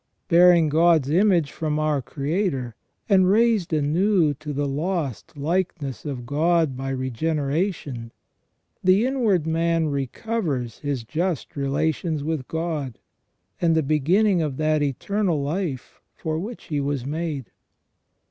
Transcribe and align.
Bearing 0.29 0.67
God's 0.67 1.11
image 1.11 1.51
from 1.51 1.77
our 1.77 2.01
Creator, 2.01 2.73
and 3.07 3.29
raised 3.29 3.71
anew 3.71 4.33
to 4.33 4.51
the 4.51 4.67
lost 4.67 5.37
likeness 5.37 6.05
of 6.07 6.25
God 6.25 6.75
by 6.75 6.89
regeneration, 6.89 8.11
the 8.83 9.05
inward 9.05 9.45
man 9.45 9.89
recovers 9.89 10.79
his 10.79 11.03
just 11.03 11.55
relations 11.55 12.23
with 12.23 12.47
God, 12.47 12.97
and 13.61 13.75
the 13.75 13.83
beginning 13.83 14.41
of 14.41 14.57
that 14.57 14.81
eternal 14.81 15.39
life 15.39 16.01
for 16.15 16.39
which 16.39 16.63
he 16.63 16.79
was 16.81 17.05
made. 17.05 17.51